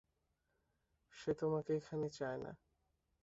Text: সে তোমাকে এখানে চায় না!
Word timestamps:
সে 1.13 1.31
তোমাকে 1.33 1.71
এখানে 1.75 2.07
চায় 2.09 2.39
না! 2.43 2.51